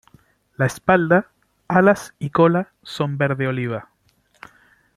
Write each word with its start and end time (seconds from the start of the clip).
La 0.57 0.65
espalda, 0.65 1.29
alas 1.67 2.15
y 2.17 2.31
cola 2.31 2.71
son 2.81 3.19
verde 3.19 3.47
oliva. 3.47 3.91